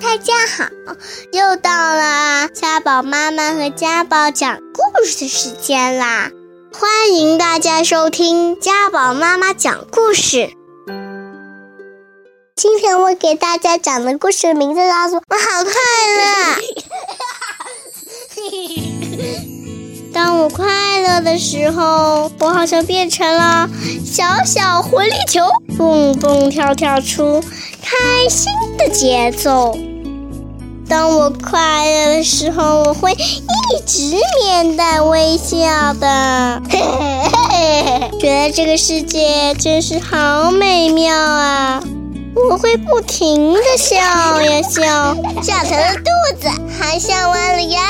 [0.00, 0.68] 大家好，
[1.32, 6.30] 又到了家宝妈妈和家宝讲故事的时间啦！
[6.72, 10.50] 欢迎大家收听家宝妈妈讲故事。
[12.56, 15.72] 今天我给大家讲的故事名字叫做《我好快
[16.16, 16.22] 乐》。
[20.12, 23.68] 当我快乐的时候，我好像变成了
[24.04, 25.42] 小小活力球，
[25.76, 27.42] 蹦蹦跳跳出
[27.88, 29.78] 开心的节奏。
[30.88, 36.60] 当我快乐的时候，我会一直面带微笑的，
[38.20, 41.80] 觉得这个世界真是好美妙啊！
[42.50, 46.48] 我会不停的笑呀笑，笑疼了肚子，
[46.78, 47.78] 还笑弯了腰，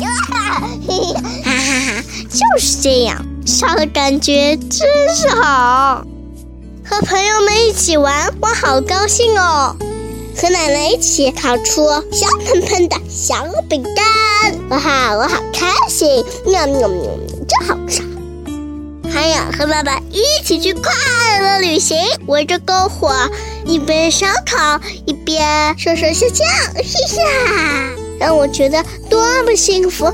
[0.00, 0.62] 哈哈
[1.44, 1.52] 哈！
[2.30, 6.02] 就是这样，笑的感觉真是好。
[6.88, 9.76] 和朋友们一起玩，我好高兴哦。
[10.40, 16.24] 和奶奶一起烤出香喷喷的小饼干，哇哈，我好开心！
[16.46, 17.10] 喵喵喵，
[17.48, 18.02] 真好吃。
[19.10, 20.92] 还有和爸爸一起去快
[21.40, 23.10] 乐旅行，围着篝火，
[23.64, 26.44] 一边烧烤一边说说笑笑，
[26.76, 26.84] 嘿
[27.16, 30.12] 哈，让我觉得多么幸福，多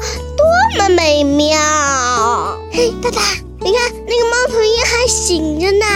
[0.78, 1.58] 么美妙。
[2.72, 3.20] 嘿，爸爸，
[3.60, 5.86] 你看那个猫头鹰还醒着呢。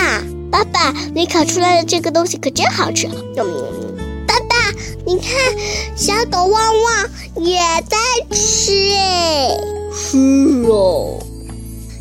[0.57, 3.07] 爸爸，你烤出来的这个东西可真好吃。
[3.09, 3.63] 喵喵喵。
[5.05, 5.31] 你看，
[5.95, 7.11] 小狗旺旺
[7.45, 7.97] 也在
[8.35, 9.57] 吃哎。
[9.95, 10.17] 是
[10.67, 11.19] 哦，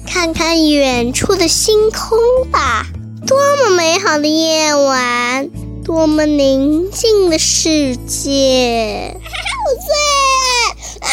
[0.08, 2.18] 看看远处的星空
[2.50, 2.88] 吧，
[3.28, 5.50] 多么美好的夜晚，
[5.84, 9.16] 多么宁静的世界。
[9.66, 9.92] 我最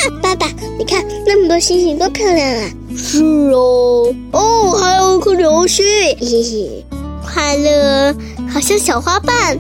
[0.09, 0.21] 爱。
[0.23, 0.47] 爸爸，
[0.79, 2.71] 你看那么多星星，多漂亮啊！
[2.97, 5.85] 是哦，哦，还有一颗流星。
[5.85, 6.87] 嘿嘿，
[7.33, 8.15] 快乐
[8.53, 9.59] 好像小花瓣。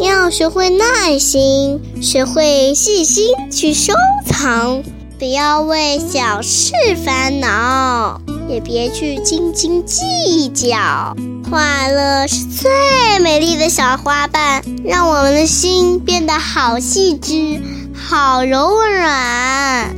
[0.00, 3.92] 要学会耐心，学会细心去收
[4.26, 4.82] 藏，
[5.20, 6.72] 不要为小事
[7.04, 11.16] 烦恼，也别去斤斤计较。
[11.48, 17.62] 快乐是最美丽的小花瓣，让我们的心变得好细致、
[17.94, 19.94] 好柔软。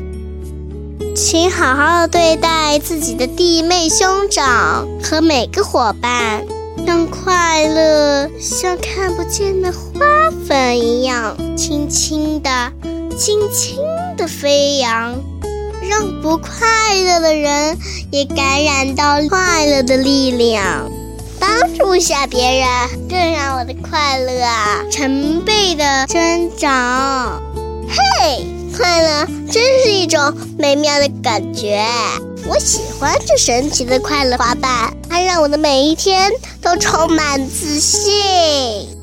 [1.14, 6.44] 请好好对待自己的弟妹兄长和每个伙伴。
[6.84, 12.50] 让快乐像看不见的花粉一样，轻轻地、
[13.16, 13.78] 轻轻
[14.16, 15.14] 地飞扬，
[15.88, 17.78] 让不快乐的人
[18.10, 20.90] 也感染到快乐的力量，
[21.40, 22.68] 帮助下别人，
[23.08, 27.42] 更让我的快乐啊成倍的增长。
[27.88, 28.44] 嘿，
[28.76, 31.84] 快乐真是一种美妙的感觉。
[32.48, 36.30] 我喜欢这神奇的快乐花瓣，它让我的每一天
[36.62, 38.12] 都充满自信，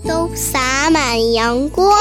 [0.07, 1.91] 都洒满阳光。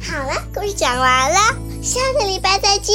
[0.00, 1.36] 好了，故事讲完了，
[1.82, 2.94] 下个礼拜再见。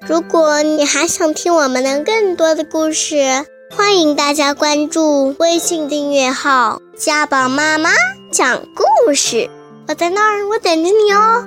[0.00, 7.90] 如果你还想听我们的更多的故事，欢迎大家关注微信订阅号“家宝妈妈”。
[8.32, 9.50] 讲故事，
[9.86, 11.46] 我在那儿，我等着你哦。